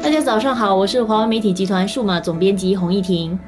[0.00, 3.38] 大家早上好，我是华为媒体集团数码总编辑洪艺婷。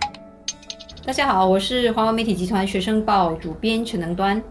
[1.05, 4.43] 大家好，我是华为媒体集团学生报主编陈能端。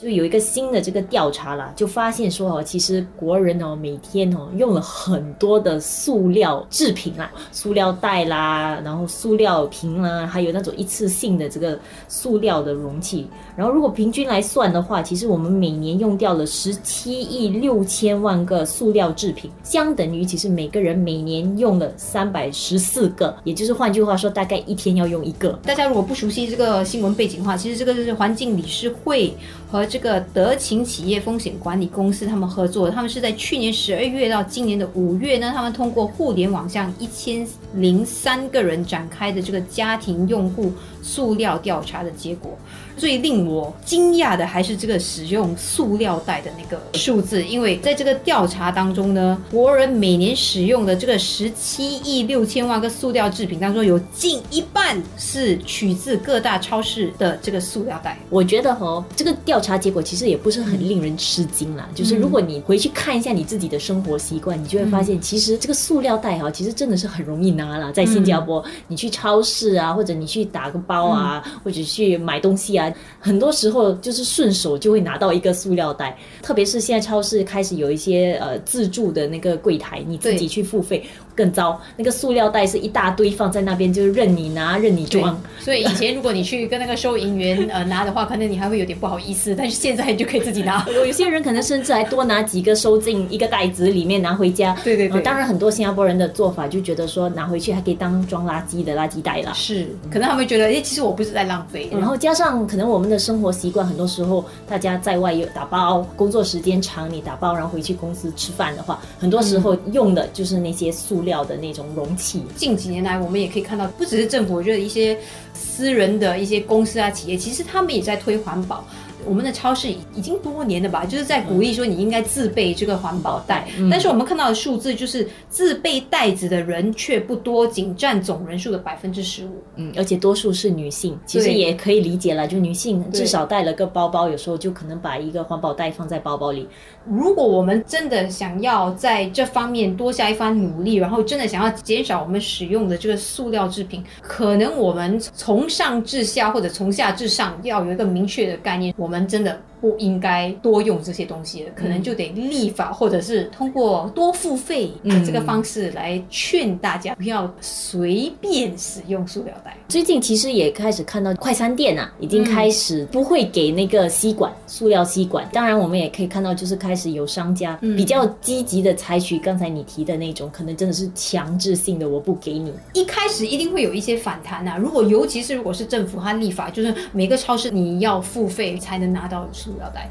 [0.00, 11.78] 就有一个新的这个调查啦，就发现说哦，其实国人哦每天哦用了很多的塑料制品啦，塑料袋啦，然后塑料瓶啦，还有那种一次性的这个
[12.08, 13.26] 塑料的容器。
[13.54, 25.50] 然后如果平均来算的话，其实我们每年用掉了十七亿六千万个塑料制品，相等于其实每个人每年用了三百十四个，也就是换句话说，大概一天要用一个。
[25.62, 29.34] 大家如果不熟悉这个新闻背景的话，其实这个是环境理事会
[29.70, 37.44] 和这个德勤企业风险管理公司他们合作，他们是在去年十二月到今年的五月呢，他们通过互联网向一千
[37.74, 40.72] 零三个人展开的这个家庭用户
[41.02, 42.56] 塑料调查的结果。
[42.96, 58.18] 最令我惊讶的还是这个使用塑料袋的那个数字，因为在这个调查当中呢，国人每年使用的这个十七亿六千万个塑料制品当中，有近一半是取自各大超市的这个塑料袋。
[58.28, 61.88] 我觉得哦，这个调查结果其实也不是很令人吃惊啦。
[61.94, 67.90] 就是如果你回去看一下你自己的生活习惯，你就会发现，其实这个塑料袋哈，其实真的是很容易拿了。
[67.92, 72.92] 在新加坡，你去超市啊，或者你去打个包啊，或者去买东西啊。
[73.18, 81.02] 很多时候就是顺手就会拿到一个塑料袋，特别是现在超市开始有一些呃自助的那个柜台，你自己去付费
[81.40, 81.80] 更糟。
[81.96, 85.40] 那个塑料袋是一大堆放在那边，就是任你拿任你装。
[85.60, 90.84] 所以以前如果你去跟那个收银员呃拿的话，可能你还会有点不好意思，但是现在你就可以自己拿。
[91.06, 94.76] 有些人可能甚至还多拿几个收进一个袋子里面拿回家。
[94.82, 95.22] 对对对。
[95.22, 99.54] 当然很多新加坡人的做法就觉得说拿回去还可以当装垃圾的垃圾袋了。
[99.54, 101.88] 是，可能他们觉得哎，其实我不是在浪费。
[101.94, 103.20] 然后加上可能我们的。
[103.20, 112.42] 生活习惯很多时候，大家在外有打包，工作时间长，你打包然后回去公司吃饭的话，很多时候用的就是那些塑料的那种容器。
[112.56, 115.16] 近几年来，我们也可以看到，不只是政府，我觉得一些
[115.54, 118.84] 私人的一些公司啊、企业，其实他们也在推环保。
[119.26, 123.68] 我们的超市已经多年了吧，就是在鼓励说你应该自备这个环保袋。
[123.90, 129.62] 但是我们看到的数字就是自备袋子的人却不多，仅占总人数的百分之十五。
[129.76, 136.66] 嗯，而且多数是女性，其实也可以理解了，就女性至少带了个包包，有时候就可能把一个环保袋放在包包里。
[137.04, 148.94] 如果我们真的想要在这方面多下一番努力，然后真的想要减少我们使用的这个塑料制品，可能我们从上至下或者从下至上要有一个明确的概念。
[148.96, 149.60] 我我我们真的。
[149.80, 159.74] 不应该多用这些东西可能就得立法，或者是通过多付费的这个方式来劝大家不要随便使用塑料袋。
[159.90, 165.48] 最近其实也开始看到快餐店啊，已经开始不会给那个吸管，塑料吸管。
[165.52, 172.72] 当然，我们也可以看到，就是开始有商家比较积极的采取刚才你提的那种，可能真的是强制性的，我不给你。
[172.92, 174.76] 一开始一定会有一些反弹呐。
[174.78, 179.48] 如果尤其是如果是政府它立法，就是每个超市你要付费才能拿到。
[179.52, 180.08] 塑料袋。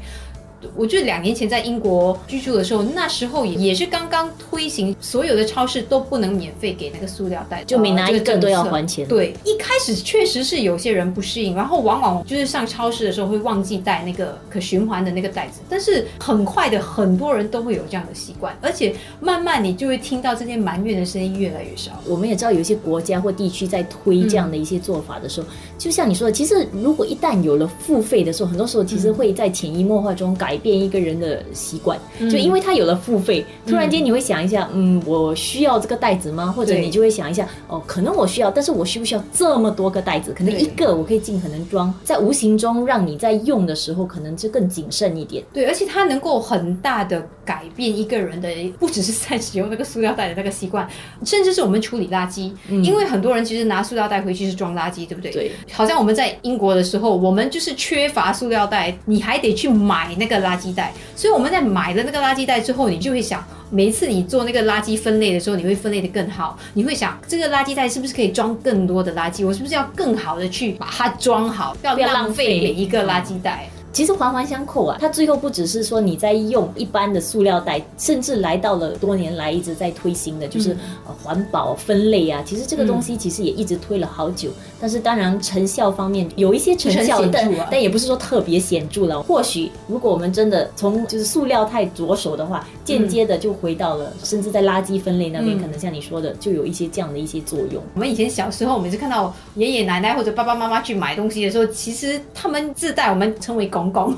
[0.74, 9.06] 我就两年前在英国居住的时候，那时候也也是刚刚推行，所有的超市都不能免费给那个塑料袋，就每拿一个都要还钱。
[9.08, 21.92] 对，一开始确实是有些人不适应，然后往往就是上超市的时候会忘记带那个可循环的那个袋子，但是很快的很多人都会有这样的习惯，而且慢慢你就会听到这些埋怨的声音越来越少。
[22.06, 25.46] 我们也知道有一些国家或地区在推这样的一些做法的时候，
[25.78, 30.49] 就像你说的，其实如果一旦有了付费的时候，很多时候其实会在潜移默化中改。
[30.50, 36.46] 改变一个人的习惯，就因为他有了付费，突然间你会想一下，嗯，我需要这个袋子吗？
[36.50, 40.34] 或者你就会想一下，哦，可能我需要，但是我需不需要这么多个袋子？
[40.36, 45.44] 可能一个我可以尽可能装，在无形中让你在用的时候可能就更谨慎一点。
[45.52, 48.48] 对，而且它能够很大的改变一个人的，
[48.80, 50.88] 不只是在使用那个塑料袋的那个习惯，
[51.24, 52.50] 甚至是我们处理垃圾。
[52.82, 55.30] 因为很多人其实拿塑料袋回去是装垃圾，对不对？
[55.30, 55.52] 对。
[55.70, 60.39] 好像我们在英国的时候，我们就是缺乏塑料袋，你还得去买那个。
[60.42, 66.58] 垃圾袋，所以我们在买了那个垃圾袋之后，你就会想，每一次你做那个垃圾分类的时候，你会分类的更好。
[66.74, 69.46] 你会想，这个垃圾袋是不是可以装更多的垃圾？
[69.46, 73.68] 我是不是要更好的去把它装好，不要浪费每一个垃圾袋？
[73.92, 80.76] 其实环环相扣啊，它最后不只是说你在用一般的塑料袋，甚至来到了多年来一直在推行的，就是
[81.22, 82.42] 环保分类啊。
[82.44, 84.50] 其实这个东西其实也一直推了好久，
[84.80, 89.22] 但是当然成效方面有一些成效，但但也不是说特别显著了。
[89.22, 97.82] 或许如果我们真的从就是塑料袋着手的话，间接的就回到了，甚至在垃圾分类那边，可能像你说的，就有一些这样的一些作用。
[97.94, 104.16] 我们以前小时候，每次看到爷爷奶奶或者爸爸妈妈去买东西的时候，其实他们自带我们称为公公，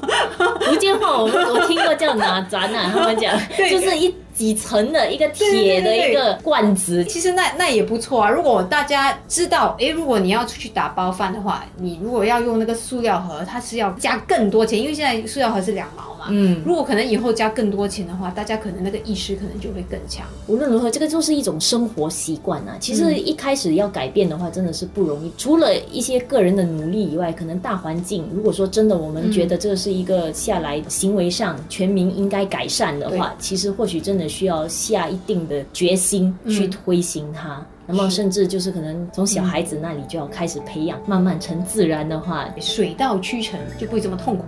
[0.61, 3.39] 福建话我我听过叫哪展啊，他们讲
[3.71, 4.15] 就是一。
[4.43, 7.05] 几层的一个铁的一个罐子。
[7.05, 8.29] 其实那那也不错啊。
[8.29, 16.27] 如果大家知道，哎，如果你要出去打包饭的话，你如果要用那个塑料盒，它是要加更多钱，因为现在塑料盒是两毛嘛。
[16.29, 20.27] 嗯，如果可能以后加更多钱的话，大家可能那个意识可能就会更强。
[20.49, 22.77] 无论如何，这个就是一种生活习惯啊。
[22.81, 25.31] 其实一开始要改变的话，真的是不容易。
[25.39, 37.65] 除了一些个人的努力以外，可能大环境，如果说真的我们觉得这是一个下来行为上全民应该改善的话，其实或许真的需要下一定的决心去推行它。
[37.87, 44.45] 那么甚至就是可能从小孩子那里就要开始培养，慢慢成自然的话，水到渠成就不会这么痛苦。